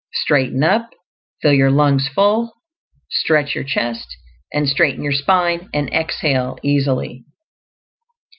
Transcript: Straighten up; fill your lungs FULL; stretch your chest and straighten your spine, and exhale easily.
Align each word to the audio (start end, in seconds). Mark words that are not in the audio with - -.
Straighten 0.15 0.63
up; 0.63 0.89
fill 1.43 1.53
your 1.53 1.69
lungs 1.69 2.07
FULL; 2.07 2.53
stretch 3.07 3.53
your 3.53 3.63
chest 3.63 4.17
and 4.51 4.67
straighten 4.67 5.03
your 5.03 5.11
spine, 5.13 5.69
and 5.75 5.93
exhale 5.93 6.57
easily. 6.63 7.23